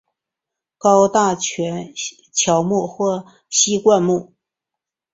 [0.79, 1.35] 高大
[2.33, 4.33] 乔木或稀灌木。